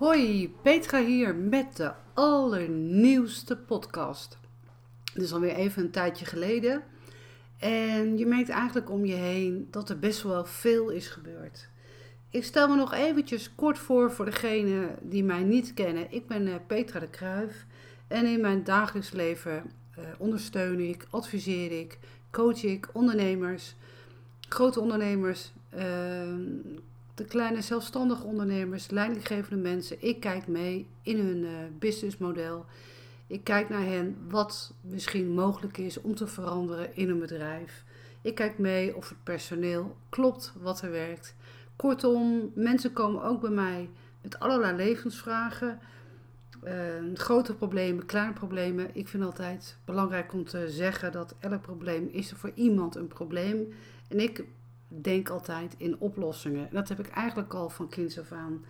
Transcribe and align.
Hoi, 0.00 0.54
Petra 0.62 1.04
hier 1.04 1.34
met 1.34 1.76
de 1.76 1.92
allernieuwste 2.14 3.56
podcast. 3.56 4.38
Het 5.12 5.22
is 5.22 5.32
alweer 5.32 5.54
even 5.54 5.82
een 5.82 5.90
tijdje 5.90 6.24
geleden. 6.24 6.82
En 7.58 8.18
je 8.18 8.26
merkt 8.26 8.48
eigenlijk 8.48 8.90
om 8.90 9.04
je 9.04 9.14
heen 9.14 9.68
dat 9.70 9.88
er 9.88 9.98
best 9.98 10.22
wel 10.22 10.44
veel 10.44 10.90
is 10.90 11.08
gebeurd. 11.08 11.68
Ik 12.30 12.44
stel 12.44 12.68
me 12.68 12.74
nog 12.76 12.92
eventjes 12.92 13.54
kort 13.54 13.78
voor 13.78 14.12
voor 14.12 14.24
degenen 14.24 14.96
die 15.02 15.24
mij 15.24 15.42
niet 15.42 15.74
kennen. 15.74 16.12
Ik 16.12 16.26
ben 16.26 16.46
eh, 16.46 16.54
Petra 16.66 17.00
de 17.00 17.08
Kruif 17.08 17.66
en 18.08 18.26
in 18.26 18.40
mijn 18.40 18.64
dagelijks 18.64 19.10
leven 19.10 19.70
uh, 19.98 20.04
ondersteun 20.18 20.80
ik, 20.80 21.06
adviseer 21.10 21.80
ik, 21.80 21.98
coach 22.30 22.62
ik 22.62 22.88
ondernemers, 22.92 23.74
grote 24.48 24.80
ondernemers, 24.80 25.52
uh, 25.74 25.82
de 27.20 27.26
kleine 27.26 27.60
zelfstandige 27.60 28.24
ondernemers, 28.24 28.90
leidinggevende 28.90 29.62
mensen. 29.62 29.96
Ik 30.02 30.20
kijk 30.20 30.46
mee 30.46 30.86
in 31.02 31.18
hun 31.18 31.42
uh, 31.42 31.50
businessmodel. 31.78 32.64
Ik 33.26 33.44
kijk 33.44 33.68
naar 33.68 33.84
hen 33.84 34.16
wat 34.28 34.74
misschien 34.80 35.30
mogelijk 35.30 35.78
is 35.78 36.00
om 36.00 36.14
te 36.14 36.26
veranderen 36.26 36.96
in 36.96 37.08
een 37.08 37.18
bedrijf. 37.18 37.84
Ik 38.22 38.34
kijk 38.34 38.58
mee 38.58 38.96
of 38.96 39.08
het 39.08 39.24
personeel 39.24 39.96
klopt 40.08 40.52
wat 40.60 40.82
er 40.82 40.90
werkt. 40.90 41.34
Kortom, 41.76 42.52
mensen 42.54 42.92
komen 42.92 43.22
ook 43.22 43.40
bij 43.40 43.50
mij 43.50 43.90
met 44.22 44.38
allerlei 44.38 44.76
levensvragen. 44.76 45.78
Uh, 46.64 46.72
grote 47.14 47.54
problemen, 47.54 48.06
kleine 48.06 48.32
problemen. 48.32 48.90
Ik 48.92 49.08
vind 49.08 49.24
altijd 49.24 49.76
belangrijk 49.84 50.32
om 50.32 50.44
te 50.44 50.70
zeggen 50.70 51.12
dat 51.12 51.34
elk 51.38 51.62
probleem 51.62 52.08
is 52.12 52.30
er 52.30 52.36
voor 52.36 52.52
iemand 52.54 52.94
een 52.94 53.08
probleem. 53.08 53.72
En 54.08 54.20
ik 54.20 54.44
denk 54.90 55.28
altijd 55.28 55.74
in 55.76 55.98
oplossingen. 55.98 56.68
En 56.68 56.74
dat 56.74 56.88
heb 56.88 56.98
ik 56.98 57.08
eigenlijk 57.08 57.54
al 57.54 57.70
van 57.70 57.88
kinds 57.88 58.18
af 58.18 58.32
aan. 58.32 58.64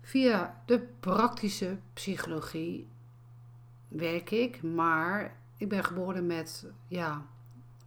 Via 0.00 0.62
de 0.66 0.86
praktische 1.00 1.78
psychologie 1.92 2.88
werk 3.88 4.30
ik, 4.30 4.62
maar 4.62 5.36
ik 5.56 5.68
ben 5.68 5.84
geboren 5.84 6.26
met 6.26 6.66
ja, 6.88 7.26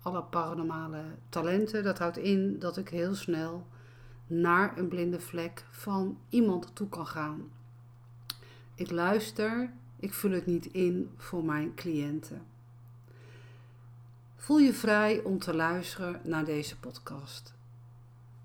alle 0.02 0.24
paranormale 0.24 1.04
talenten. 1.30 1.84
Dat 1.84 2.00
houdt 2.00 2.18
in 2.18 2.60
dat 2.60 2.78
ik 2.78 2.90
heel 2.90 3.16
snel 3.16 3.68
naar 4.28 4.78
een 4.78 4.88
blinde 4.88 5.20
vlek 5.20 5.66
van 5.72 6.18
iemand 6.30 6.76
toe 6.76 6.90
kan 6.90 7.08
gaan. 7.08 7.52
Ik 8.76 8.92
luister, 8.92 9.74
ik 10.00 10.14
vul 10.14 10.32
het 10.32 10.46
niet 10.46 10.66
in 10.66 11.10
voor 11.18 11.44
mijn 11.44 11.76
cliënten. 11.76 12.42
Voel 14.36 14.58
je 14.58 14.74
vrij 14.74 15.24
om 15.24 15.40
te 15.40 15.56
luisteren 15.56 16.22
naar 16.24 16.46
deze 16.46 16.78
podcast. 16.80 17.54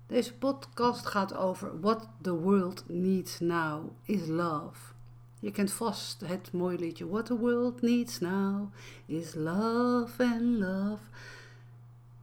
Deze 0.07 0.33
podcast 0.33 1.05
gaat 1.05 1.35
over 1.35 1.79
What 1.79 2.09
the 2.21 2.33
world 2.33 2.83
needs 2.87 3.39
now 3.39 3.91
is 4.03 4.27
love. 4.27 4.93
Je 5.39 5.51
kent 5.51 5.71
vast 5.71 6.21
het 6.21 6.51
mooie 6.53 6.77
liedje 6.77 7.09
What 7.09 7.25
the 7.25 7.37
world 7.37 7.81
needs 7.81 8.19
now 8.19 8.73
is 9.05 9.33
love 9.35 10.23
and 10.23 10.41
love. 10.41 11.03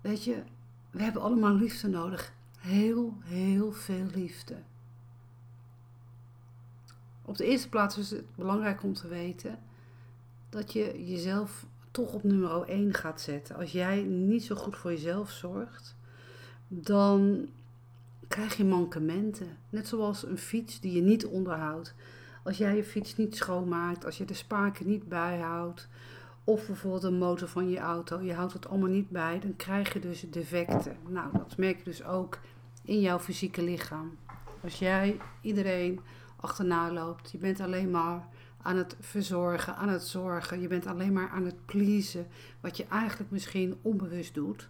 Weet 0.00 0.25
je, 0.25 0.42
we 0.91 1.03
hebben 1.03 1.22
allemaal 1.22 1.55
liefde 1.55 1.88
nodig. 1.88 2.32
Heel, 2.58 3.16
heel 3.25 3.72
veel 3.72 4.06
liefde. 4.14 4.62
Op 7.25 7.36
de 7.36 7.44
eerste 7.44 7.69
plaats 7.69 7.98
is 7.98 8.10
het 8.10 8.36
belangrijk 8.36 8.82
om 8.82 8.92
te 8.92 9.08
weten 9.08 9.58
dat 10.48 10.72
je 10.72 11.06
jezelf 11.06 11.66
toch 11.91 12.12
op 12.12 12.22
nummer 12.22 12.62
1 12.62 12.94
gaat 12.94 13.20
zetten. 13.20 13.56
Als 13.56 13.72
jij 13.72 14.03
niet 14.03 14.44
zo 14.44 14.55
goed 14.55 14.77
voor 14.77 14.91
jezelf 14.91 15.31
zorgt, 15.31 15.97
dan 16.69 17.48
krijg 18.28 18.56
je 18.56 18.64
mankementen. 18.64 19.56
Net 19.70 19.89
zoals 19.89 20.27
een 20.27 20.39
fiets 20.39 20.81
die 20.81 20.92
je 20.92 21.03
niet 21.03 21.27
onderhoudt. 21.27 21.94
Als 22.44 22.59
jij 22.59 22.77
je 22.77 22.84
fiets 22.84 23.16
niet 23.16 23.36
schoonmaakt, 23.36 24.05
als 24.05 24.19
je 24.19 24.25
de 24.25 24.34
spaken 24.34 24.86
niet 24.86 25.09
bijhoudt, 25.09 25.89
of 26.44 26.66
bijvoorbeeld 26.66 27.03
de 27.03 27.11
motor 27.11 27.48
van 27.48 27.70
je 27.70 27.78
auto, 27.78 28.20
je 28.20 28.33
houdt 28.33 28.53
het 28.53 28.69
allemaal 28.69 28.88
niet 28.88 29.10
bij, 29.10 29.38
dan 29.38 29.56
krijg 29.56 29.93
je 29.93 30.00
dus 30.00 30.25
defecten. 30.31 30.97
Nou, 31.09 31.32
dat 31.32 31.56
merk 31.56 31.78
je 31.78 31.84
dus 31.84 32.05
ook 32.05 32.38
in 32.84 33.00
jouw 33.00 33.19
fysieke 33.19 33.62
lichaam. 33.62 34.16
Als 34.62 34.78
jij 34.78 35.20
iedereen 35.41 36.00
achterna 36.37 36.93
loopt, 36.93 37.31
je 37.31 37.38
bent 37.38 37.60
alleen 37.60 37.91
maar 37.91 38.28
aan 38.69 38.77
het 38.77 38.97
verzorgen, 39.01 39.77
aan 39.77 39.89
het 39.89 40.03
zorgen. 40.03 40.61
Je 40.61 40.69
bent 40.69 40.87
alleen 40.87 41.12
maar 41.12 41.29
aan 41.29 41.45
het 41.45 41.67
pleasen, 41.67 42.27
wat 42.61 42.77
je 42.77 42.87
eigenlijk 42.87 43.31
misschien 43.31 43.79
onbewust 43.83 44.34
doet. 44.34 44.69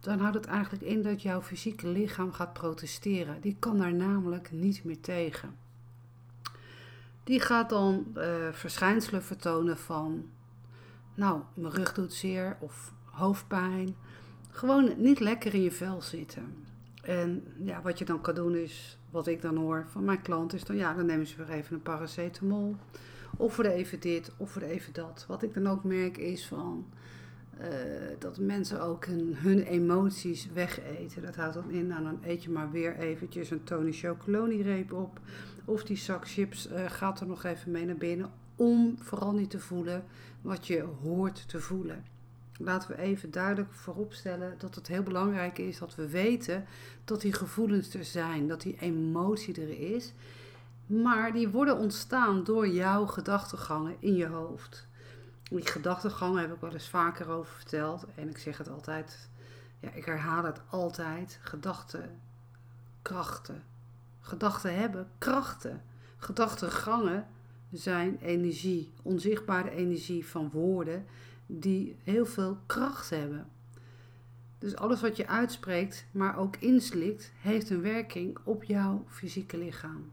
Dan 0.00 0.18
houdt 0.18 0.36
het 0.36 0.46
eigenlijk 0.46 0.82
in 0.82 1.02
dat 1.02 1.22
jouw 1.22 1.42
fysieke 1.42 1.88
lichaam 1.88 2.32
gaat 2.32 2.52
protesteren. 2.52 3.40
Die 3.40 3.56
kan 3.58 3.78
daar 3.78 3.94
namelijk 3.94 4.50
niet 4.52 4.84
meer 4.84 5.00
tegen. 5.00 5.56
Die 7.24 7.40
gaat 7.40 7.68
dan 7.68 8.06
uh, 8.16 8.24
verschijnselen 8.52 9.22
vertonen 9.22 9.78
van, 9.78 10.30
nou, 11.14 11.40
mijn 11.54 11.74
rug 11.74 11.92
doet 11.92 12.12
zeer 12.12 12.56
of 12.58 12.92
hoofdpijn. 13.04 13.96
Gewoon 14.50 14.94
niet 14.96 15.20
lekker 15.20 15.54
in 15.54 15.62
je 15.62 15.72
vel 15.72 16.02
zitten. 16.02 16.66
En 17.02 17.44
ja, 17.62 17.82
wat 17.82 17.98
je 17.98 18.04
dan 18.04 18.20
kan 18.20 18.34
doen 18.34 18.54
is, 18.54 18.98
wat 19.10 19.26
ik 19.26 19.42
dan 19.42 19.56
hoor 19.56 19.86
van 19.88 20.04
mijn 20.04 20.22
klant, 20.22 20.52
is 20.52 20.64
dan 20.64 20.76
ja, 20.76 20.94
dan 20.94 21.06
nemen 21.06 21.26
ze 21.26 21.36
weer 21.36 21.50
even 21.50 21.74
een 21.74 21.82
paracetamol. 21.82 22.76
Of 23.40 23.56
we 23.56 23.72
even 23.72 24.00
dit, 24.00 24.32
of 24.36 24.54
we 24.54 24.66
even 24.66 24.92
dat. 24.92 25.24
Wat 25.28 25.42
ik 25.42 25.54
dan 25.54 25.66
ook 25.66 25.84
merk 25.84 26.16
is 26.16 26.46
van 26.46 26.86
uh, 27.60 27.66
dat 28.18 28.38
mensen 28.38 28.82
ook 28.82 29.06
hun, 29.34 29.62
emoties 29.62 30.48
wegeten. 30.52 31.22
Dat 31.22 31.36
houdt 31.36 31.54
dan 31.54 31.70
in, 31.70 31.86
nou 31.86 32.02
dan 32.02 32.18
eet 32.22 32.42
je 32.42 32.50
maar 32.50 32.70
weer 32.70 32.96
eventjes 32.96 33.50
een 33.50 33.64
Tony 33.64 33.92
Chocoloni 33.92 34.62
reep 34.62 34.92
op. 34.92 35.20
Of 35.64 35.84
die 35.84 35.96
zak 35.96 36.28
chips 36.28 36.68
uh, 36.68 36.90
gaat 36.90 37.20
er 37.20 37.26
nog 37.26 37.44
even 37.44 37.70
mee 37.70 37.84
naar 37.84 37.96
binnen. 37.96 38.30
Om 38.56 38.96
vooral 38.98 39.32
niet 39.32 39.50
te 39.50 39.60
voelen 39.60 40.04
wat 40.40 40.66
je 40.66 40.84
hoort 41.02 41.48
te 41.48 41.60
voelen. 41.60 42.04
Laten 42.58 42.90
we 42.90 42.98
even 42.98 43.30
duidelijk 43.30 43.72
vooropstellen 43.72 44.54
dat 44.58 44.74
het 44.74 44.86
heel 44.86 45.02
belangrijk 45.02 45.58
is 45.58 45.78
dat 45.78 45.94
we 45.94 46.08
weten 46.08 46.64
dat 47.04 47.20
die 47.20 47.32
gevoelens 47.32 47.94
er 47.94 48.04
zijn. 48.04 48.48
Dat 48.48 48.60
die 48.60 48.76
emotie 48.80 49.60
er 49.60 49.94
is. 49.94 50.12
Maar 50.90 51.32
die 51.32 51.48
worden 51.48 51.78
ontstaan 51.78 52.44
door 52.44 52.68
jouw 52.68 53.06
gedachtegangen 53.06 53.96
in 53.98 54.14
je 54.14 54.26
hoofd. 54.26 54.86
Die 55.42 55.66
gedachtegangen 55.66 56.40
heb 56.40 56.54
ik 56.54 56.60
wel 56.60 56.72
eens 56.72 56.88
vaker 56.88 57.28
over 57.28 57.52
verteld. 57.52 58.06
En 58.14 58.28
ik 58.28 58.38
zeg 58.38 58.58
het 58.58 58.68
altijd, 58.68 59.28
ja, 59.80 59.90
ik 59.92 60.04
herhaal 60.04 60.44
het 60.44 60.60
altijd. 60.68 61.38
Gedachten, 61.42 62.20
krachten. 63.02 63.62
Gedachten 64.20 64.78
hebben 64.78 65.08
krachten. 65.18 65.82
Gedachtegangen 66.16 67.26
zijn 67.72 68.18
energie, 68.20 68.92
onzichtbare 69.02 69.70
energie 69.70 70.26
van 70.26 70.50
woorden 70.50 71.06
die 71.46 71.96
heel 72.02 72.26
veel 72.26 72.58
kracht 72.66 73.10
hebben. 73.10 73.48
Dus 74.58 74.76
alles 74.76 75.00
wat 75.00 75.16
je 75.16 75.26
uitspreekt, 75.26 76.06
maar 76.10 76.38
ook 76.38 76.56
inslikt, 76.56 77.32
heeft 77.40 77.70
een 77.70 77.82
werking 77.82 78.38
op 78.44 78.64
jouw 78.64 79.04
fysieke 79.08 79.58
lichaam. 79.58 80.10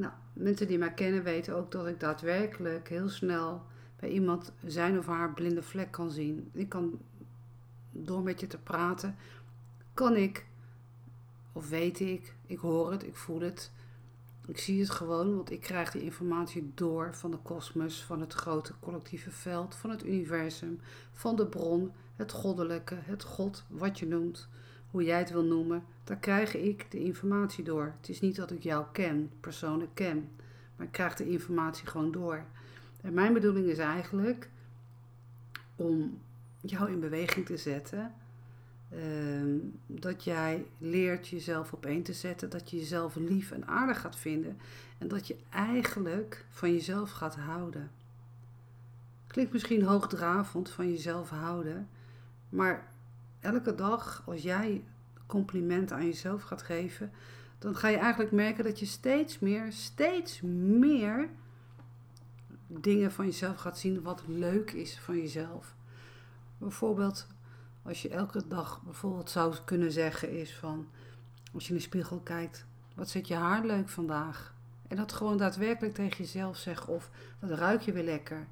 Nou, 0.00 0.12
mensen 0.32 0.66
die 0.66 0.78
mij 0.78 0.92
kennen 0.92 1.22
weten 1.22 1.56
ook 1.56 1.70
dat 1.70 1.86
ik 1.86 2.00
daadwerkelijk 2.00 2.88
heel 2.88 3.08
snel 3.08 3.62
bij 3.96 4.10
iemand 4.10 4.52
zijn 4.66 4.98
of 4.98 5.06
haar 5.06 5.32
blinde 5.32 5.62
vlek 5.62 5.90
kan 5.90 6.10
zien. 6.10 6.50
Ik 6.52 6.68
kan 6.68 6.98
door 7.90 8.22
met 8.22 8.40
je 8.40 8.46
te 8.46 8.58
praten, 8.58 9.16
kan 9.94 10.16
ik, 10.16 10.46
of 11.52 11.68
weet 11.68 12.00
ik, 12.00 12.34
ik 12.46 12.58
hoor 12.58 12.92
het, 12.92 13.02
ik 13.06 13.16
voel 13.16 13.40
het, 13.40 13.72
ik 14.46 14.58
zie 14.58 14.80
het 14.80 14.90
gewoon, 14.90 15.36
want 15.36 15.50
ik 15.50 15.60
krijg 15.60 15.90
die 15.90 16.02
informatie 16.02 16.72
door 16.74 17.14
van 17.14 17.30
de 17.30 17.38
kosmos, 17.38 18.04
van 18.04 18.20
het 18.20 18.32
grote 18.32 18.74
collectieve 18.80 19.30
veld, 19.30 19.74
van 19.74 19.90
het 19.90 20.04
universum, 20.04 20.80
van 21.12 21.36
de 21.36 21.46
bron, 21.46 21.92
het 22.16 22.32
goddelijke, 22.32 22.96
het 23.00 23.22
God, 23.22 23.64
wat 23.68 23.98
je 23.98 24.06
noemt 24.06 24.48
hoe 24.90 25.04
jij 25.04 25.18
het 25.18 25.30
wil 25.30 25.44
noemen, 25.44 25.84
daar 26.04 26.16
krijg 26.16 26.54
ik 26.54 26.90
de 26.90 26.98
informatie 26.98 27.64
door. 27.64 27.94
Het 28.00 28.08
is 28.08 28.20
niet 28.20 28.36
dat 28.36 28.50
ik 28.50 28.62
jou 28.62 28.84
ken, 28.92 29.30
persoonlijk 29.40 29.94
ken, 29.94 30.28
maar 30.76 30.86
ik 30.86 30.92
krijg 30.92 31.14
de 31.14 31.30
informatie 31.30 31.86
gewoon 31.86 32.12
door. 32.12 32.44
En 33.00 33.14
mijn 33.14 33.32
bedoeling 33.32 33.66
is 33.66 33.78
eigenlijk 33.78 34.48
om 35.76 36.18
jou 36.60 36.90
in 36.90 37.00
beweging 37.00 37.46
te 37.46 37.56
zetten. 37.56 38.14
Uh, 38.94 39.60
dat 39.86 40.24
jij 40.24 40.66
leert 40.78 41.28
jezelf 41.28 41.72
op 41.72 41.86
één 41.86 42.02
te 42.02 42.12
zetten. 42.12 42.50
Dat 42.50 42.70
je 42.70 42.76
jezelf 42.76 43.14
lief 43.14 43.50
en 43.50 43.66
aardig 43.66 44.00
gaat 44.00 44.16
vinden. 44.16 44.58
En 44.98 45.08
dat 45.08 45.26
je 45.26 45.36
eigenlijk 45.50 46.44
van 46.50 46.72
jezelf 46.72 47.10
gaat 47.10 47.36
houden. 47.36 47.90
Klinkt 49.26 49.52
misschien 49.52 49.82
hoogdravend 49.82 50.70
van 50.70 50.90
jezelf 50.90 51.30
houden. 51.30 51.88
Maar 52.48 52.89
elke 53.40 53.74
dag, 53.74 54.22
als 54.26 54.42
jij 54.42 54.84
complimenten 55.26 55.96
aan 55.96 56.04
jezelf 56.04 56.42
gaat 56.42 56.62
geven, 56.62 57.12
dan 57.58 57.76
ga 57.76 57.88
je 57.88 57.96
eigenlijk 57.96 58.32
merken 58.32 58.64
dat 58.64 58.78
je 58.78 58.86
steeds 58.86 59.38
meer, 59.38 59.72
steeds 59.72 60.40
meer 60.40 61.28
dingen 62.66 63.12
van 63.12 63.24
jezelf 63.24 63.56
gaat 63.56 63.78
zien 63.78 64.02
wat 64.02 64.22
leuk 64.26 64.70
is 64.72 64.98
van 64.98 65.16
jezelf. 65.16 65.74
Bijvoorbeeld, 66.58 67.26
als 67.82 68.02
je 68.02 68.08
elke 68.08 68.46
dag 68.48 68.82
bijvoorbeeld 68.82 69.30
zou 69.30 69.54
kunnen 69.64 69.92
zeggen 69.92 70.30
is 70.30 70.56
van, 70.56 70.88
als 71.52 71.64
je 71.64 71.70
in 71.70 71.76
de 71.76 71.82
spiegel 71.82 72.20
kijkt, 72.20 72.64
wat 72.94 73.08
zit 73.08 73.28
je 73.28 73.34
haar 73.34 73.64
leuk 73.64 73.88
vandaag? 73.88 74.54
En 74.88 74.96
dat 74.96 75.12
gewoon 75.12 75.36
daadwerkelijk 75.36 75.94
tegen 75.94 76.16
jezelf 76.24 76.56
zeggen. 76.56 76.92
Of 76.94 77.10
wat 77.38 77.50
ruik 77.50 77.80
je 77.80 77.92
weer 77.92 78.04
lekker. 78.04 78.46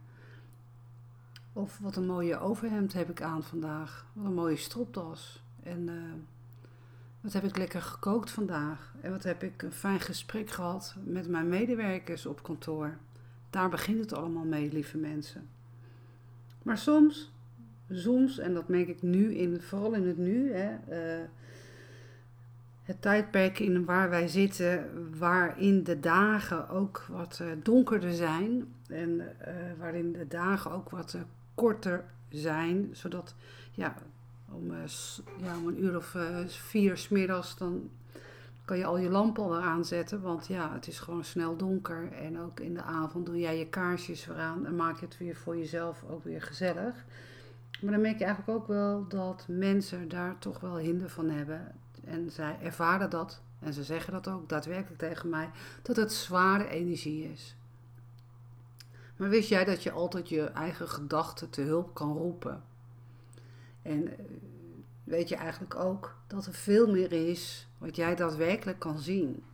Of 1.59 1.79
wat 1.79 1.97
een 1.97 2.07
mooie 2.07 2.39
overhemd 2.39 2.93
heb 2.93 3.11
ik 3.11 3.23
aan 3.23 3.43
vandaag. 3.43 4.07
Wat 4.13 4.25
een 4.25 4.35
mooie 4.35 4.57
stropdas. 4.57 5.43
En 5.63 5.89
uh, 5.89 5.95
wat 7.21 7.33
heb 7.33 7.45
ik 7.45 7.57
lekker 7.57 7.83
gekookt 7.83 8.31
vandaag. 8.31 8.95
En 9.01 9.11
wat 9.11 9.23
heb 9.23 9.43
ik 9.43 9.63
een 9.63 9.73
fijn 9.73 10.01
gesprek 10.01 10.51
gehad 10.51 10.97
met 11.05 11.29
mijn 11.29 11.49
medewerkers 11.49 12.27
op 12.27 12.43
kantoor. 12.43 12.97
Daar 13.51 13.69
begint 13.69 14.01
het 14.01 14.13
allemaal 14.13 14.45
mee, 14.45 14.73
lieve 14.73 14.97
mensen. 14.97 15.49
Maar 16.63 16.79
soms, 16.79 17.33
soms, 17.91 18.39
en 18.39 18.55
dat 18.55 18.69
merk 18.69 18.89
ik 18.89 19.03
nu, 19.03 19.35
in, 19.35 19.61
vooral 19.61 19.93
in 19.93 20.07
het 20.07 20.19
nu, 20.19 20.53
hè, 20.53 20.71
uh, 21.19 21.25
het 22.83 23.03
tijdperk 23.03 23.59
in 23.59 23.85
waar 23.85 24.11
wij 24.11 24.29
zitten, 24.29 24.91
waarin 25.19 25.85
de 25.85 26.01
dagen 26.01 26.69
ook 26.69 27.07
wat 27.09 27.39
uh, 27.43 27.49
donkerder 27.63 28.13
zijn 28.13 28.67
en 28.89 29.11
uh, 29.11 29.27
waarin 29.79 30.13
de 30.13 30.29
dagen 30.29 30.71
ook 30.71 30.91
wat 30.91 31.17
korter 31.55 32.05
zijn, 32.29 32.89
zodat 32.93 33.35
ja, 33.73 33.95
om, 34.53 34.73
ja, 35.41 35.57
om 35.57 35.67
een 35.67 35.85
uur 35.85 35.97
of 35.97 36.17
vier 36.47 36.97
smiddags 36.97 37.57
dan 37.57 37.91
kan 38.69 38.79
je 38.79 38.85
al 38.85 38.99
je 38.99 39.11
lamp 39.11 39.39
al 39.39 39.57
aanzetten, 39.61 40.21
want 40.21 40.47
ja, 40.47 40.73
het 40.73 40.87
is 40.87 40.99
gewoon 40.99 41.25
snel 41.25 41.57
donker. 41.57 42.13
En 42.13 42.41
ook 42.41 42.61
in 42.61 42.75
de 42.75 42.83
avond 42.83 43.27
doe 43.27 43.39
jij 43.39 43.59
je 43.59 43.67
kaarsjes 43.67 44.27
weer 44.27 44.37
aan 44.37 44.67
en 44.67 44.77
maak 44.77 44.99
je 44.99 45.05
het 45.05 45.19
weer 45.19 45.37
voor 45.37 45.57
jezelf 45.57 46.05
ook 46.11 46.25
weer 46.25 46.43
gezellig. 46.43 46.95
Maar 47.81 47.93
dan 47.93 48.01
merk 48.01 48.19
je 48.19 48.25
eigenlijk 48.25 48.59
ook 48.59 48.67
wel 48.67 49.09
dat 49.09 49.45
mensen 49.49 50.09
daar 50.09 50.39
toch 50.39 50.61
wel 50.61 50.77
hinder 50.77 51.09
van 51.09 51.31
hebben. 51.31 51.75
En 52.05 52.31
zij 52.31 52.59
ervaren 52.63 53.11
dat, 53.11 53.41
en 53.59 53.73
ze 53.73 53.85
zeggen 53.85 54.13
dat 54.13 54.29
ook 54.29 54.49
daadwerkelijk 54.49 54.99
tegen 54.99 55.29
mij, 55.29 55.51
dat 55.83 55.97
het 55.97 56.13
zware 56.13 56.69
energie 56.69 57.33
is. 57.33 57.57
Maar 59.19 59.29
wist 59.29 59.49
jij 59.49 59.65
dat 59.65 59.83
je 59.83 59.91
altijd 59.91 60.29
je 60.29 60.43
eigen 60.45 60.89
gedachten 60.89 61.51
te 61.51 61.61
hulp 61.61 61.95
kan 61.95 62.17
roepen? 62.17 62.63
En 63.83 64.09
eh, 64.09 64.25
weet 65.05 65.29
je 65.29 65.37
eigenlijk 65.37 65.75
ook 65.75 66.17
dat 66.27 66.47
er 66.47 66.55
veel 66.55 66.91
meer 66.91 67.13
is 67.13 67.69
wat 67.79 67.97
jij 67.97 68.15
daadwerkelijk 68.15 68.79
kan 68.79 68.99
zien. 68.99 69.45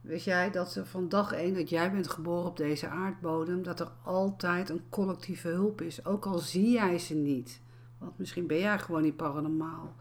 Weet 0.00 0.24
jij 0.24 0.50
dat 0.50 0.74
er 0.74 0.86
van 0.86 1.08
dag 1.08 1.32
één 1.32 1.54
dat 1.54 1.68
jij 1.68 1.92
bent 1.92 2.08
geboren 2.08 2.44
op 2.44 2.56
deze 2.56 2.88
aardbodem, 2.88 3.62
dat 3.62 3.80
er 3.80 3.90
altijd 4.02 4.68
een 4.68 4.82
collectieve 4.88 5.48
hulp 5.48 5.80
is, 5.80 6.04
ook 6.04 6.26
al 6.26 6.38
zie 6.38 6.70
jij 6.70 6.98
ze 6.98 7.14
niet. 7.14 7.60
Want 7.98 8.18
misschien 8.18 8.46
ben 8.46 8.58
jij 8.58 8.78
gewoon 8.78 9.02
niet 9.02 9.16
paranormaal. 9.16 9.94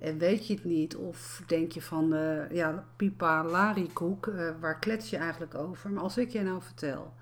En 0.00 0.18
weet 0.18 0.46
je 0.46 0.54
het 0.54 0.64
niet, 0.64 0.96
of 0.96 1.42
denk 1.46 1.72
je 1.72 1.82
van, 1.82 2.14
uh, 2.14 2.50
ja, 2.50 2.84
pipa 2.96 3.44
larikoek, 3.44 4.26
uh, 4.26 4.50
waar 4.60 4.78
klets 4.78 5.10
je 5.10 5.16
eigenlijk 5.16 5.54
over? 5.54 5.90
Maar 5.90 6.02
als 6.02 6.18
ik 6.18 6.28
je 6.28 6.42
nou 6.42 6.62
vertel 6.62 7.12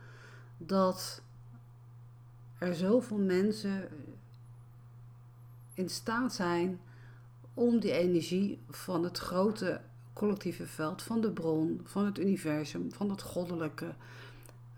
dat 0.56 1.22
er 2.58 2.74
zoveel 2.74 3.18
mensen 3.18 3.88
in 5.74 5.88
staat 5.88 6.34
zijn 6.34 6.80
om 7.54 7.80
die 7.80 7.92
energie 7.92 8.60
van 8.70 9.04
het 9.04 9.18
grote 9.18 9.80
collectieve 10.12 10.66
veld, 10.66 11.02
van 11.02 11.20
de 11.20 11.30
bron, 11.30 11.80
van 11.84 12.04
het 12.04 12.18
universum, 12.18 12.92
van 12.92 13.10
het 13.10 13.22
goddelijke, 13.22 13.94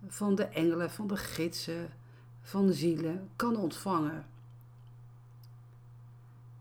van 0.06 0.34
de 0.34 0.44
engelen, 0.44 0.90
van 0.90 1.06
de 1.06 1.16
gidsen, 1.16 1.88
van 2.42 2.66
de 2.66 2.72
zielen, 2.72 3.28
kan 3.36 3.56
ontvangen. 3.56 4.26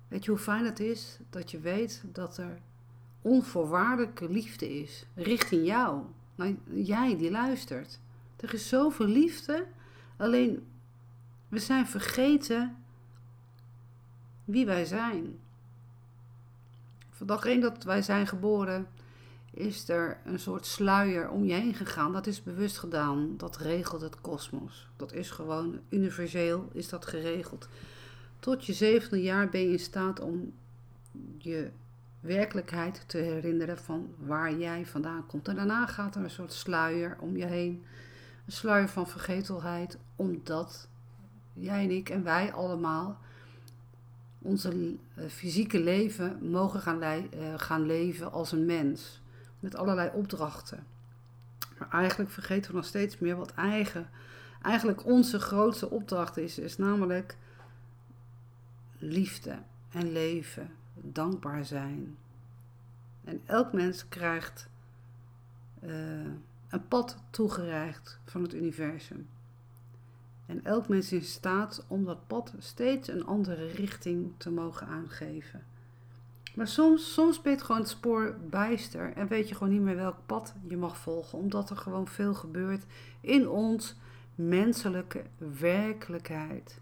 Weet 0.08 0.26
je 0.26 0.32
hoe 0.32 0.40
fijn 0.40 0.66
het 0.66 0.80
is 0.80 1.20
dat 1.30 1.52
je 1.52 1.60
weet 1.60 2.04
dat 2.12 2.38
er 2.38 2.60
onvoorwaardelijke 3.22 4.30
liefde 4.30 4.80
is 4.80 5.06
richting 5.14 5.66
jou. 5.66 6.02
Nou, 6.36 6.60
jij 6.74 7.18
die 7.18 7.32
luistert. 7.32 8.00
Er 8.36 8.54
is 8.54 8.68
zoveel 8.68 9.06
liefde, 9.06 9.66
alleen 10.18 10.68
we 11.48 11.60
zijn 11.60 11.88
vergeten 11.88 12.76
wie 14.46 14.66
wij 14.66 14.86
zijn. 14.86 15.40
Van 17.10 17.28
dag 17.28 17.46
één 17.46 17.62
dat 17.62 17.84
wij 17.84 18.02
zijn 18.02 18.28
geboren, 18.28 18.88
is 19.58 19.90
er 19.90 20.18
een 20.26 20.40
soort 20.40 20.66
sluier 20.66 21.30
om 21.30 21.46
je 21.46 21.54
heen 21.54 21.74
gegaan. 21.74 22.14
Dat 22.14 22.28
is 22.28 22.44
bewust 22.44 22.78
gedaan. 22.78 23.34
Dat 23.38 23.58
regelt 23.58 24.02
het 24.02 24.22
kosmos. 24.22 24.88
Dat 24.96 25.14
is 25.14 25.30
gewoon 25.30 25.80
universeel, 25.90 26.70
is 26.74 26.90
dat 26.90 27.06
geregeld. 27.06 27.68
Tot 28.48 28.66
je 28.66 28.74
zevende 28.74 29.22
jaar 29.22 29.50
ben 29.50 29.62
je 29.62 29.72
in 29.72 29.80
staat 29.80 30.20
om 30.20 30.54
je 31.38 31.70
werkelijkheid 32.20 33.04
te 33.08 33.18
herinneren 33.18 33.78
van 33.78 34.14
waar 34.18 34.58
jij 34.58 34.86
vandaan 34.86 35.26
komt. 35.26 35.48
En 35.48 35.56
daarna 35.56 35.86
gaat 35.86 36.16
er 36.16 36.24
een 36.24 36.30
soort 36.30 36.54
sluier 36.54 37.18
om 37.20 37.38
je 37.38 37.46
heen. 37.46 37.86
Een 38.46 38.52
sluier 38.52 38.90
van 38.90 39.08
vergetelheid, 39.08 39.98
omdat 40.16 40.88
jij 41.54 41.84
en 41.84 41.92
ik 41.92 42.10
en 42.10 42.24
wij 42.24 42.54
allemaal 42.54 43.20
onze 44.42 44.96
eh, 45.16 45.26
fysieke 45.28 45.80
leven 45.80 46.50
mogen 46.50 46.80
gaan, 46.80 47.04
uh, 47.04 47.20
gaan 47.56 47.86
leven 47.86 48.32
als 48.32 48.52
een 48.52 48.66
mens. 48.66 49.22
Met 49.60 49.76
allerlei 49.76 50.10
opdrachten. 50.14 50.84
Maar 51.80 51.90
eigenlijk 51.92 52.30
vergeten 52.32 52.72
we 52.72 52.78
nog 52.78 52.86
steeds 52.86 53.18
meer 53.18 53.36
wat 53.36 53.54
eigen, 53.54 54.10
eigenlijk 54.62 55.06
onze 55.06 55.40
grootste 55.40 55.90
opdracht 55.90 56.38
is. 56.38 56.60
Is 56.60 56.78
namelijk 56.78 57.38
liefde 58.98 59.58
en 59.92 60.12
leven, 60.12 60.70
dankbaar 60.94 61.66
zijn. 61.66 62.18
En 63.24 63.42
elk 63.46 63.74
mens 63.74 64.08
krijgt 64.10 64.70
uh, 65.84 65.92
een 66.70 66.88
pad 66.88 67.18
toegereikt 67.30 68.20
van 68.26 68.42
het 68.42 68.54
universum. 68.54 69.28
En 70.46 70.66
elk 70.66 70.88
mens 70.88 71.06
is 71.06 71.20
in 71.20 71.26
staat 71.26 71.86
om 71.88 72.06
dat 72.06 72.28
pad 72.28 72.54
steeds 72.60 73.08
een 73.08 73.26
andere 73.26 73.68
richting 73.68 74.34
te 74.38 74.50
mogen 74.50 74.88
aangeven. 74.88 75.64
Maar 76.56 76.68
soms, 76.68 77.14
soms 77.14 77.42
ben 77.42 77.52
je 77.52 77.60
gewoon 77.60 77.82
het 77.82 77.90
spoor 77.90 78.36
bijster 78.50 79.14
en 79.14 79.28
weet 79.28 79.50
je 79.50 79.56
gewoon 79.56 79.74
niet 79.74 79.82
meer 79.82 79.96
welk 79.96 80.18
pad 80.26 80.54
je 80.68 80.78
mag 80.78 80.98
volgen, 80.98 81.38
omdat 81.38 81.70
er 81.70 81.78
gewoon 81.78 82.08
veel 82.08 82.34
gebeurt 82.34 82.84
in 83.22 83.50
ons 83.50 83.96
menselijke 84.36 85.24
werkelijkheid. 85.60 86.80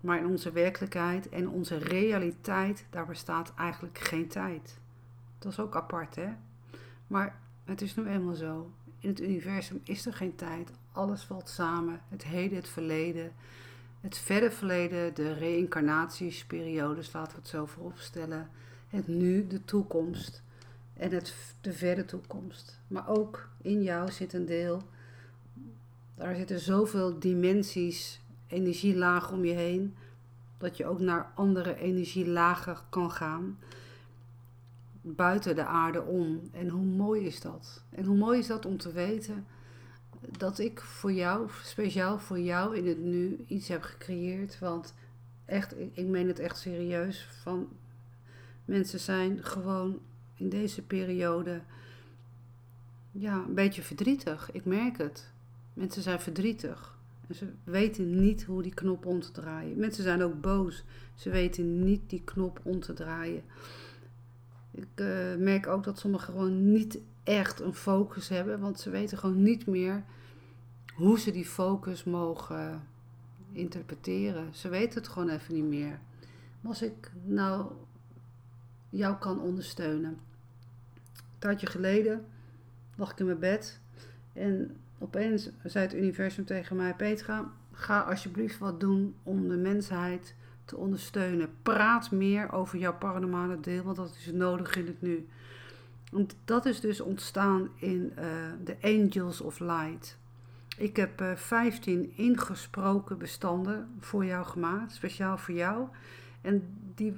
Maar 0.00 0.18
in 0.18 0.26
onze 0.26 0.52
werkelijkheid 0.52 1.28
en 1.28 1.48
onze 1.48 1.78
realiteit, 1.78 2.86
daar 2.90 3.06
bestaat 3.06 3.52
eigenlijk 3.56 3.98
geen 3.98 4.28
tijd. 4.28 4.78
Dat 5.38 5.52
is 5.52 5.60
ook 5.60 5.76
apart, 5.76 6.14
hè? 6.14 6.28
Maar 7.06 7.40
het 7.64 7.80
is 7.80 7.96
nu 7.96 8.06
eenmaal 8.06 8.34
zo. 8.34 8.70
In 8.98 9.08
het 9.08 9.20
universum 9.20 9.80
is 9.84 10.06
er 10.06 10.14
geen 10.14 10.34
tijd. 10.34 10.70
Alles 10.92 11.22
valt 11.22 11.48
samen. 11.48 12.00
Het 12.08 12.24
heden, 12.24 12.56
het 12.56 12.68
verleden, 12.68 13.32
het 14.00 14.18
verre 14.18 14.50
verleden, 14.50 15.14
de 15.14 15.32
reïncarnatiesperiodes, 15.32 17.12
laten 17.12 17.32
we 17.32 17.38
het 17.38 17.48
zo 17.48 17.66
vooropstellen. 17.66 18.48
Het 18.88 19.08
nu, 19.08 19.46
de 19.46 19.64
toekomst 19.64 20.42
en 20.94 21.10
het, 21.10 21.34
de 21.60 21.72
verre 21.72 22.04
toekomst. 22.04 22.80
Maar 22.86 23.08
ook 23.08 23.48
in 23.62 23.82
jou 23.82 24.10
zit 24.12 24.32
een 24.32 24.46
deel. 24.46 24.82
Daar 26.14 26.36
zitten 26.36 26.60
zoveel 26.60 27.18
dimensies, 27.18 28.20
energielagen 28.48 29.36
om 29.36 29.44
je 29.44 29.54
heen, 29.54 29.96
dat 30.58 30.76
je 30.76 30.86
ook 30.86 31.00
naar 31.00 31.32
andere 31.34 31.76
energielagen 31.76 32.76
kan 32.88 33.10
gaan 33.10 33.58
buiten 35.00 35.54
de 35.54 35.64
aarde 35.64 36.02
om. 36.02 36.40
En 36.52 36.68
hoe 36.68 36.84
mooi 36.84 37.24
is 37.24 37.40
dat? 37.40 37.82
En 37.90 38.04
hoe 38.04 38.16
mooi 38.16 38.38
is 38.38 38.46
dat 38.46 38.66
om 38.66 38.76
te 38.76 38.92
weten 38.92 39.46
dat 40.20 40.58
ik 40.58 40.80
voor 40.80 41.12
jou, 41.12 41.48
speciaal 41.62 42.18
voor 42.18 42.40
jou 42.40 42.76
in 42.76 42.86
het 42.86 42.98
nu, 42.98 43.44
iets 43.46 43.68
heb 43.68 43.82
gecreëerd. 43.82 44.58
Want 44.58 44.94
echt, 45.44 45.74
ik, 45.92 46.06
meen 46.06 46.28
het 46.28 46.38
echt 46.38 46.58
serieus. 46.58 47.28
Van 47.42 47.68
mensen 48.64 49.00
zijn 49.00 49.44
gewoon 49.44 49.98
in 50.34 50.48
deze 50.48 50.82
periode 50.82 51.60
ja, 53.10 53.34
een 53.34 53.54
beetje 53.54 53.82
verdrietig. 53.82 54.52
Ik 54.52 54.64
merk 54.64 54.98
het. 54.98 55.30
Mensen 55.72 56.02
zijn 56.02 56.20
verdrietig. 56.20 56.97
Ze 57.30 57.52
weten 57.64 58.20
niet 58.20 58.44
hoe 58.44 58.62
die 58.62 58.74
knop 58.74 59.06
om 59.06 59.20
te 59.20 59.30
draaien. 59.30 59.78
Mensen 59.78 60.02
zijn 60.02 60.22
ook 60.22 60.40
boos. 60.40 60.84
Ze 61.14 61.30
weten 61.30 61.84
niet 61.84 62.10
die 62.10 62.22
knop 62.24 62.60
om 62.62 62.80
te 62.80 62.92
draaien. 62.92 63.42
Ik 64.70 64.88
uh, 65.00 65.34
merk 65.36 65.66
ook 65.66 65.84
dat 65.84 65.98
sommigen 65.98 66.32
gewoon 66.32 66.72
niet 66.72 66.98
echt 67.22 67.60
een 67.60 67.74
focus 67.74 68.28
hebben, 68.28 68.60
want 68.60 68.80
ze 68.80 68.90
weten 68.90 69.18
gewoon 69.18 69.42
niet 69.42 69.66
meer 69.66 70.04
hoe 70.94 71.18
ze 71.18 71.30
die 71.30 71.44
focus 71.44 72.04
mogen 72.04 72.82
interpreteren. 73.52 74.54
Ze 74.54 74.68
weten 74.68 74.98
het 74.98 75.08
gewoon 75.08 75.28
even 75.28 75.54
niet 75.54 75.68
meer. 75.68 76.00
Maar 76.60 76.70
als 76.70 76.82
ik 76.82 77.12
nou 77.24 77.72
jou 78.90 79.16
kan 79.16 79.40
ondersteunen. 79.40 80.10
Een 80.10 81.38
tijdje 81.38 81.66
geleden 81.66 82.24
lag 82.96 83.10
ik 83.10 83.18
in 83.18 83.26
mijn 83.26 83.38
bed 83.38 83.80
en 84.32 84.76
opeens 84.98 85.50
zei 85.64 85.84
het 85.84 85.94
universum 85.94 86.44
tegen 86.44 86.76
mij: 86.76 86.94
Petra, 86.94 87.50
ga 87.72 88.00
alsjeblieft 88.00 88.58
wat 88.58 88.80
doen 88.80 89.14
om 89.22 89.48
de 89.48 89.56
mensheid 89.56 90.34
te 90.64 90.76
ondersteunen. 90.76 91.50
Praat 91.62 92.10
meer 92.10 92.52
over 92.52 92.78
jouw 92.78 92.94
paranormale 92.98 93.60
deel, 93.60 93.82
want 93.82 93.96
dat 93.96 94.16
is 94.18 94.32
nodig 94.32 94.76
in 94.76 94.86
het 94.86 95.02
nu. 95.02 95.28
Want 96.10 96.36
dat 96.44 96.66
is 96.66 96.80
dus 96.80 97.00
ontstaan 97.00 97.68
in 97.76 98.12
de 98.64 98.76
Angels 98.82 99.40
of 99.40 99.58
Light. 99.60 100.18
Ik 100.78 100.96
heb 100.96 101.20
uh, 101.20 101.34
15 101.34 102.12
ingesproken 102.16 103.18
bestanden 103.18 103.88
voor 104.00 104.24
jou 104.24 104.46
gemaakt, 104.46 104.92
speciaal 104.92 105.38
voor 105.38 105.54
jou. 105.54 105.88
En 106.40 106.76
die 106.94 107.16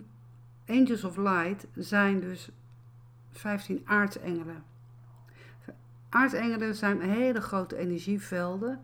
Angels 0.67 1.05
of 1.05 1.17
Light 1.17 1.67
zijn 1.75 2.21
dus 2.21 2.51
15 3.31 3.83
aardsengelen. 3.85 4.65
Aardsengelen 6.11 6.75
zijn 6.75 7.01
hele 7.01 7.41
grote 7.41 7.77
energievelden 7.77 8.81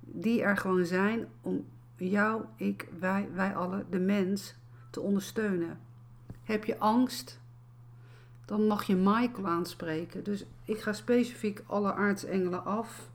die 0.00 0.42
er 0.42 0.56
gewoon 0.56 0.84
zijn 0.84 1.26
om 1.40 1.64
jou, 1.96 2.44
ik, 2.56 2.88
wij, 2.98 3.28
wij 3.34 3.54
alle, 3.54 3.84
de 3.90 3.98
mens 3.98 4.54
te 4.90 5.00
ondersteunen. 5.00 5.78
Heb 6.44 6.64
je 6.64 6.78
angst? 6.78 7.40
Dan 8.44 8.66
mag 8.66 8.84
je 8.84 8.96
Michael 8.96 9.46
aanspreken. 9.46 10.24
Dus 10.24 10.44
ik 10.64 10.80
ga 10.80 10.92
specifiek 10.92 11.62
alle 11.66 11.92
aardsengelen 11.94 12.64
af. 12.64 13.08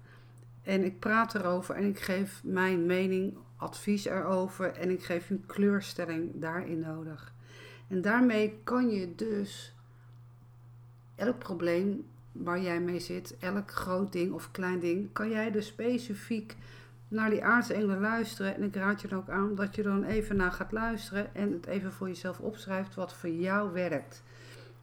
En 0.63 0.83
ik 0.83 0.99
praat 0.99 1.35
erover 1.35 1.75
en 1.75 1.83
ik 1.83 1.99
geef 1.99 2.41
mijn 2.43 2.85
mening, 2.85 3.37
advies 3.57 4.05
erover. 4.05 4.71
En 4.71 4.89
ik 4.89 5.03
geef 5.03 5.29
een 5.29 5.43
kleurstelling 5.45 6.31
daarin 6.33 6.79
nodig. 6.79 7.33
En 7.87 8.01
daarmee 8.01 8.59
kan 8.63 8.89
je 8.89 9.15
dus 9.15 9.75
elk 11.15 11.37
probleem 11.37 12.05
waar 12.31 12.61
jij 12.61 12.79
mee 12.79 12.99
zit, 12.99 13.35
elk 13.39 13.71
groot 13.71 14.11
ding 14.11 14.33
of 14.33 14.51
klein 14.51 14.79
ding, 14.79 15.09
kan 15.13 15.29
jij 15.29 15.51
dus 15.51 15.67
specifiek 15.67 16.55
naar 17.07 17.29
die 17.29 17.43
aardsengelen 17.43 17.99
luisteren. 17.99 18.55
En 18.55 18.63
ik 18.63 18.75
raad 18.75 19.01
je 19.01 19.07
er 19.07 19.15
ook 19.15 19.29
aan 19.29 19.55
dat 19.55 19.75
je 19.75 19.83
dan 19.83 20.03
even 20.03 20.35
naar 20.35 20.51
gaat 20.51 20.71
luisteren 20.71 21.35
en 21.35 21.51
het 21.51 21.65
even 21.65 21.91
voor 21.91 22.07
jezelf 22.07 22.39
opschrijft 22.39 22.95
wat 22.95 23.13
voor 23.13 23.29
jou 23.29 23.73
werkt. 23.73 24.23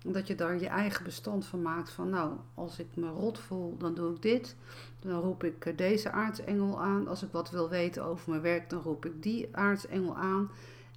Dat 0.04 0.26
je 0.26 0.34
daar 0.34 0.60
je 0.60 0.66
eigen 0.66 1.04
bestand 1.04 1.46
van 1.46 1.62
maakt 1.62 1.90
van 1.90 2.10
nou, 2.10 2.32
als 2.54 2.78
ik 2.78 2.86
me 2.94 3.08
rot 3.08 3.38
voel, 3.38 3.76
dan 3.76 3.94
doe 3.94 4.14
ik 4.14 4.22
dit. 4.22 4.56
Dan 5.00 5.20
roep 5.20 5.44
ik 5.44 5.66
eh, 5.66 5.76
deze 5.76 6.10
aardsengel 6.10 6.80
aan. 6.82 7.08
Als 7.08 7.22
ik 7.22 7.28
wat 7.32 7.50
wil 7.50 7.68
weten 7.68 8.04
over 8.04 8.30
mijn 8.30 8.42
werk, 8.42 8.70
dan 8.70 8.82
roep 8.82 9.04
ik 9.04 9.22
die 9.22 9.48
aardsengel 9.52 10.16
aan. 10.16 10.50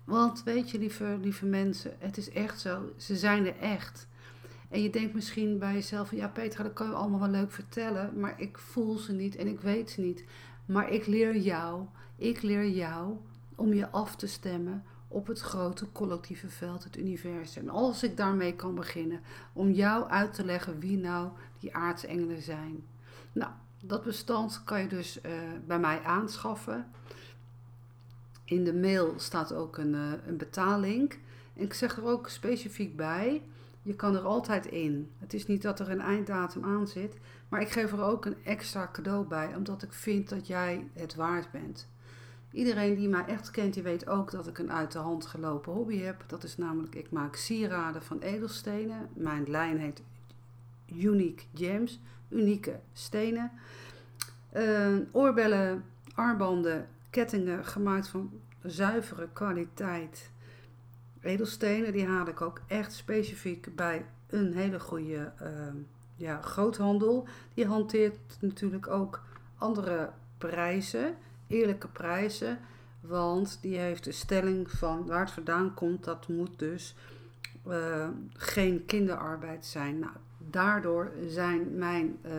Want 0.04 0.44
weet 0.44 0.72
je, 0.72 0.80
lieve, 0.80 1.18
lieve 1.22 1.46
mensen, 1.46 1.96
het 1.98 2.18
is 2.18 2.32
echt 2.32 2.60
zo. 2.60 2.92
Ze 2.98 3.16
zijn 3.16 3.46
er 3.46 3.58
echt. 3.60 4.08
En 4.72 4.82
je 4.82 4.90
denkt 4.90 5.14
misschien 5.14 5.58
bij 5.58 5.74
jezelf 5.74 6.08
van 6.08 6.18
ja, 6.18 6.28
Petra, 6.28 6.64
dat 6.64 6.74
kan 6.74 6.88
je 6.88 6.94
allemaal 6.94 7.20
wel 7.20 7.30
leuk 7.30 7.52
vertellen, 7.52 8.20
maar 8.20 8.42
ik 8.42 8.58
voel 8.58 8.98
ze 8.98 9.14
niet 9.14 9.36
en 9.36 9.48
ik 9.48 9.60
weet 9.60 9.90
ze 9.90 10.02
niet. 10.02 10.26
Maar 10.66 10.92
ik 10.92 11.08
leer 11.08 11.38
jou, 11.38 11.86
ik 12.16 12.42
leer 12.42 12.70
jou 12.70 13.16
om 13.56 13.74
je 13.74 13.90
af 13.90 14.16
te 14.16 14.28
stemmen 14.28 14.84
op 15.08 15.28
het 15.28 15.40
grote 15.40 15.92
collectieve 15.92 16.50
veld, 16.50 16.84
het 16.84 16.98
universum. 16.98 17.62
En 17.62 17.70
als 17.70 18.04
ik 18.04 18.18
daarmee 18.18 18.56
kan 18.56 18.76
beginnen, 18.76 19.22
om 19.54 19.72
jou 19.72 20.10
uit 20.10 20.34
te 20.34 20.46
leggen 20.46 20.80
wie 20.80 20.98
nou 20.98 21.30
die 21.60 21.76
aardsengelen 21.76 22.42
zijn. 22.42 22.84
Nou, 23.32 23.52
dat 23.84 24.04
bestand 24.04 24.62
kan 24.64 24.82
je 24.82 24.88
dus 24.88 25.20
uh, 25.26 25.32
bij 25.68 25.80
mij 25.80 26.02
aanschaffen. 26.04 26.92
In 28.44 28.64
de 28.64 28.74
mail 28.74 29.14
staat 29.18 29.54
ook 29.54 29.78
een, 29.78 29.94
uh, 29.94 30.12
een 30.26 30.38
betaallink. 30.38 31.20
En 31.54 31.64
ik 31.64 31.74
zeg 31.74 31.98
er 31.98 32.06
ook 32.06 32.30
specifiek 32.30 32.96
bij, 32.96 33.42
je 33.82 33.96
kan 33.96 34.16
er 34.16 34.22
altijd 34.22 34.66
in. 34.66 35.12
Het 35.18 35.34
is 35.34 35.48
niet 35.48 35.62
dat 35.62 35.80
er 35.80 35.90
een 35.90 36.02
einddatum 36.02 36.64
aan 36.64 36.88
zit, 36.88 37.18
maar 37.50 37.62
ik 37.62 37.70
geef 37.70 37.92
er 37.92 38.02
ook 38.02 38.26
een 38.26 38.44
extra 38.44 38.90
cadeau 38.92 39.28
bij, 39.28 39.56
omdat 39.56 39.84
ik 39.84 39.94
vind 39.94 40.30
dat 40.30 40.48
jij 40.48 40.88
het 40.94 41.16
waard 41.16 41.52
bent. 41.52 41.90
Iedereen 42.52 42.96
die 42.96 43.10
mij 43.10 43.26
echt 43.26 43.52
kent, 43.52 43.74
die 43.74 43.84
weet 43.84 44.08
ook 44.08 44.32
dat 44.32 44.48
ik 44.48 44.58
een 44.58 44.72
uit 44.72 44.92
de 44.92 45.00
hand 45.00 45.26
gelopen 45.26 45.74
hobby 45.74 45.98
heb. 45.98 46.24
Dat 46.28 46.44
is 46.44 46.58
namelijk, 46.58 46.96
ik 46.96 47.12
maak 47.12 47.36
sieraden 47.36 48.04
van 48.04 48.20
edelstenen. 48.20 49.10
Mijn 49.14 49.44
lijn 49.48 49.78
heet 49.78 50.02
Unique 50.86 51.46
Gems, 51.54 52.00
unieke 52.30 52.80
stenen. 52.94 53.52
Uh, 54.58 54.98
oorbellen, 55.12 55.86
armbanden, 56.16 56.88
kettingen 57.10 57.66
gemaakt 57.66 58.08
van 58.08 58.32
zuivere 58.64 59.30
kwaliteit. 59.34 60.32
Edelstenen, 61.22 61.92
die 61.92 62.06
haal 62.06 62.28
ik 62.28 62.42
ook 62.42 62.62
echt 62.68 62.94
specifiek 62.94 63.76
bij 63.76 64.06
een 64.28 64.54
hele 64.54 64.80
goede 64.80 65.32
uh, 65.42 65.48
ja, 66.16 66.42
groothandel. 66.42 67.28
Die 67.54 67.66
hanteert 67.66 68.38
natuurlijk 68.40 68.88
ook 68.88 69.24
andere 69.58 70.10
prijzen, 70.38 71.16
eerlijke 71.48 71.88
prijzen. 71.88 72.60
Want 73.02 73.58
die 73.62 73.78
heeft 73.78 74.04
de 74.04 74.12
stelling 74.12 74.72
van 74.72 75.06
waar 75.06 75.20
het 75.20 75.32
vandaan 75.32 75.74
komt, 75.74 76.04
dat 76.04 76.28
moet 76.28 76.60
dus 76.60 76.96
uh, 77.68 78.08
geen 78.34 78.86
kinderarbeid 78.86 79.66
zijn. 79.66 80.00
Nou, 80.00 80.14
daardoor 80.38 81.12
zijn 81.28 81.78
mijn, 81.78 82.18
uh, 82.26 82.32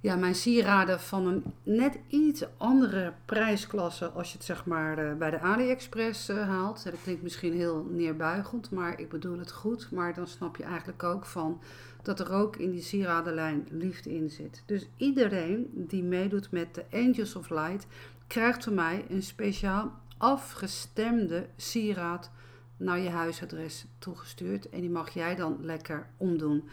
ja, 0.00 0.16
mijn 0.16 0.34
sieraden 0.34 1.00
van 1.00 1.26
een 1.26 1.44
net 1.62 1.98
iets 2.08 2.44
andere 2.56 3.12
prijsklasse 3.24 4.06
als 4.06 4.30
je 4.30 4.36
het 4.36 4.46
zeg 4.46 4.64
maar 4.66 5.04
uh, 5.04 5.14
bij 5.14 5.30
de 5.30 5.40
AliExpress 5.40 6.28
haalt. 6.28 6.84
Dat 6.84 7.02
klinkt 7.02 7.22
misschien 7.22 7.52
heel 7.52 7.86
neerbuigend, 7.90 8.70
maar 8.70 9.00
ik 9.00 9.08
bedoel 9.08 9.38
het 9.38 9.52
goed. 9.52 9.90
Maar 9.90 10.14
dan 10.14 10.26
snap 10.26 10.56
je 10.56 10.62
eigenlijk 10.62 11.02
ook 11.02 11.24
van 11.24 11.60
dat 12.02 12.20
er 12.20 12.32
ook 12.32 12.56
in 12.56 12.70
die 12.70 12.82
sieradenlijn 12.82 13.66
liefde 13.70 14.14
in 14.14 14.30
zit. 14.30 14.62
Dus 14.66 14.88
iedereen 14.96 15.70
die 15.74 16.02
meedoet 16.02 16.50
met 16.50 16.74
de 16.74 16.84
Angels 16.92 17.36
of 17.36 17.50
Light 17.50 17.86
krijgt 18.26 18.64
van 18.64 18.74
mij 18.74 19.04
een 19.08 19.22
speciaal 19.22 19.92
afgestemde 20.16 21.46
sieraad 21.56 22.30
naar 22.76 22.98
je 22.98 23.08
huisadres 23.08 23.86
toegestuurd. 23.98 24.68
En 24.68 24.80
die 24.80 24.90
mag 24.90 25.10
jij 25.10 25.34
dan 25.34 25.58
lekker 25.60 26.06
omdoen. 26.16 26.68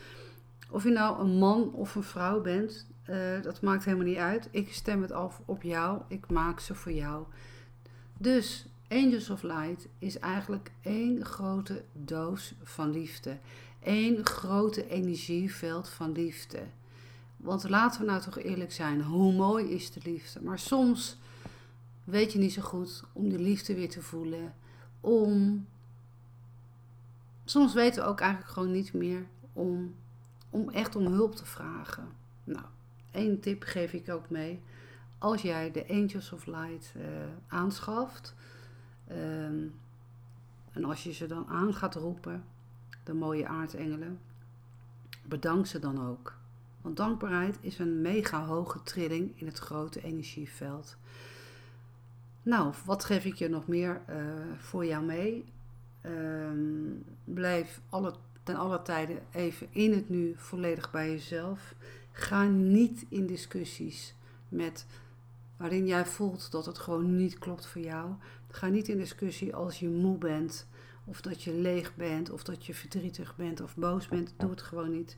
Of 0.75 0.83
je 0.83 0.89
nou 0.89 1.19
een 1.19 1.37
man 1.37 1.73
of 1.73 1.95
een 1.95 2.03
vrouw 2.03 2.41
bent, 2.41 2.87
uh, 3.09 3.41
dat 3.41 3.61
maakt 3.61 3.85
helemaal 3.85 4.05
niet 4.05 4.17
uit. 4.17 4.47
Ik 4.51 4.73
stem 4.73 5.01
het 5.01 5.11
af 5.11 5.41
op 5.45 5.63
jou. 5.63 6.01
Ik 6.07 6.29
maak 6.29 6.59
ze 6.59 6.75
voor 6.75 6.91
jou. 6.91 7.25
Dus 8.17 8.67
Angels 8.89 9.29
of 9.29 9.43
Light 9.43 9.87
is 9.99 10.19
eigenlijk 10.19 10.71
één 10.81 11.25
grote 11.25 11.83
doos 11.93 12.55
van 12.63 12.89
liefde 12.89 13.37
één 13.85 14.25
grote 14.25 14.87
energieveld 14.87 15.89
van 15.89 16.11
liefde. 16.11 16.59
Want 17.37 17.69
laten 17.69 17.99
we 18.01 18.05
nou 18.05 18.21
toch 18.21 18.39
eerlijk 18.39 18.71
zijn, 18.71 19.01
hoe 19.01 19.33
mooi 19.33 19.69
is 19.69 19.91
de 19.91 19.99
liefde? 20.03 20.41
Maar 20.41 20.59
soms 20.59 21.17
weet 22.03 22.31
je 22.31 22.39
niet 22.39 22.53
zo 22.53 22.61
goed 22.61 23.03
om 23.13 23.29
de 23.29 23.39
liefde 23.39 23.75
weer 23.75 23.89
te 23.89 24.01
voelen. 24.01 24.53
Om. 25.01 25.65
Soms 27.45 27.73
weten 27.73 28.03
we 28.03 28.09
ook 28.09 28.19
eigenlijk 28.19 28.51
gewoon 28.51 28.71
niet 28.71 28.93
meer 28.93 29.25
om, 29.53 29.95
om 30.49 30.69
echt 30.69 30.95
om 30.95 31.05
hulp 31.05 31.35
te 31.35 31.45
vragen. 31.45 32.07
Nou, 32.43 32.65
één 33.11 33.39
tip 33.39 33.63
geef 33.63 33.93
ik 33.93 34.09
ook 34.09 34.29
mee. 34.29 34.61
Als 35.17 35.41
jij 35.41 35.71
de 35.71 35.87
Angels 35.89 36.31
of 36.31 36.45
Light 36.45 36.93
uh, 36.97 37.03
aanschaft. 37.47 38.35
Um, 39.11 39.73
en 40.71 40.85
als 40.85 41.03
je 41.03 41.13
ze 41.13 41.27
dan 41.27 41.47
aan 41.47 41.73
gaat 41.73 41.95
roepen, 41.95 42.43
de 43.03 43.13
mooie 43.13 43.47
aardengelen. 43.47 44.19
Bedank 45.23 45.65
ze 45.65 45.79
dan 45.79 46.07
ook. 46.09 46.35
Want 46.81 46.97
dankbaarheid 46.97 47.57
is 47.61 47.79
een 47.79 48.01
mega 48.01 48.45
hoge 48.45 48.83
trilling 48.83 49.39
in 49.39 49.45
het 49.45 49.57
grote 49.57 50.01
energieveld. 50.01 50.97
Nou, 52.41 52.73
wat 52.85 53.03
geef 53.03 53.25
ik 53.25 53.35
je 53.35 53.49
nog 53.49 53.67
meer 53.67 54.01
uh, 54.09 54.15
voor 54.57 54.85
jou 54.85 55.05
mee? 55.05 55.45
Um, 56.05 57.03
blijf 57.23 57.81
alle, 57.89 58.13
ten 58.45 58.55
alle 58.55 58.81
tijden 58.81 59.19
even 59.31 59.67
in 59.71 59.93
het 59.93 60.09
nu 60.09 60.33
volledig 60.37 60.91
bij 60.91 61.09
jezelf. 61.09 61.73
Ga 62.11 62.43
niet 62.43 63.05
in 63.09 63.27
discussies 63.27 64.15
met 64.49 64.85
waarin 65.57 65.87
jij 65.87 66.05
voelt 66.05 66.51
dat 66.51 66.65
het 66.65 66.77
gewoon 66.77 67.15
niet 67.15 67.39
klopt 67.39 67.65
voor 67.65 67.81
jou. 67.81 68.09
Ga 68.49 68.67
niet 68.67 68.87
in 68.87 68.97
discussie 68.97 69.55
als 69.55 69.79
je 69.79 69.87
moe 69.89 70.17
bent 70.17 70.67
of 71.05 71.21
dat 71.21 71.43
je 71.43 71.53
leeg 71.53 71.95
bent, 71.95 72.29
of 72.29 72.43
dat 72.43 72.65
je 72.65 72.73
verdrietig 72.73 73.35
bent 73.35 73.61
of 73.61 73.75
boos 73.75 74.07
bent. 74.07 74.33
Doe 74.37 74.49
het 74.49 74.61
gewoon 74.61 74.91
niet. 74.91 75.17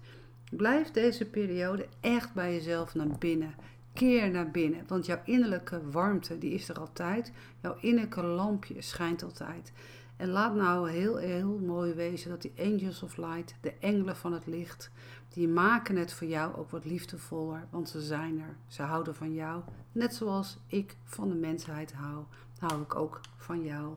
Blijf 0.52 0.92
deze 0.92 1.26
periode 1.26 1.88
echt 2.00 2.34
bij 2.34 2.54
jezelf 2.54 2.96
naar 2.96 3.18
binnen. 3.20 3.56
Keer 3.94 4.30
naar 4.30 4.52
binnen, 4.52 4.84
want 4.88 5.06
jouw 5.06 5.22
innerlijke 5.26 5.90
warmte 5.90 6.38
die 6.38 6.52
is 6.52 6.70
er 6.70 6.80
altijd. 6.80 7.32
Jouw 7.62 7.78
innerlijke 7.80 8.24
lampje 8.24 8.82
schijnt 8.82 9.24
altijd. 9.24 9.72
En 10.18 10.30
laat 10.30 10.56
nou 10.56 10.90
heel, 10.90 11.16
heel 11.16 11.60
mooi 11.60 11.94
wezen 11.94 12.30
dat 12.30 12.42
die 12.42 12.54
angels 12.60 13.04
of 13.04 13.18
light, 13.18 13.56
de 13.62 13.74
engelen 13.80 14.16
van 14.16 14.34
het 14.34 14.46
licht, 14.46 14.92
die 15.30 15.48
maken 15.48 15.96
het 15.96 16.14
voor 16.14 16.28
jou 16.28 16.56
ook 16.56 16.70
wat 16.70 16.86
liefdevoller, 16.86 17.68
want 17.70 17.90
ze 17.90 18.02
zijn 18.02 18.40
er. 18.40 18.56
Ze 18.68 18.82
houden 18.82 19.16
van 19.16 19.34
jou, 19.34 19.62
net 19.92 20.16
zoals 20.16 20.58
ik 20.68 20.96
van 21.04 21.30
de 21.30 21.36
mensheid 21.36 21.94
hou, 21.94 22.24
hou 22.60 22.82
ik 22.82 22.96
ook 22.96 23.22
van 23.38 23.64
jou. 23.64 23.94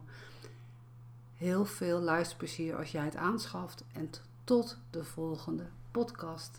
Heel 1.34 1.64
veel 1.64 2.00
luisterplezier 2.00 2.76
als 2.76 2.92
jij 2.92 3.04
het 3.04 3.16
aanschaft 3.16 3.84
en 3.92 4.10
tot 4.44 4.78
de 4.90 5.04
volgende 5.04 5.66
podcast. 5.90 6.58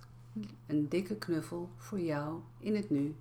Een 0.68 0.90
dikke 0.90 1.16
knuffel 1.16 1.70
voor 1.78 2.00
jou 2.00 2.40
in 2.60 2.76
het 2.76 2.90
nu. 2.90 3.16